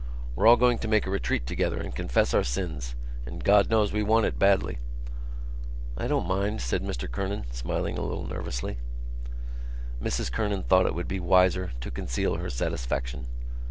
[0.35, 4.01] "We're all going to make a retreat together and confess our sins—and God knows we
[4.01, 4.79] want it badly."
[5.95, 8.79] "I don't mind," said Mr Kernan, smiling a little nervously.
[10.01, 13.27] Mrs Kernan thought it would be wiser to conceal her satisfaction.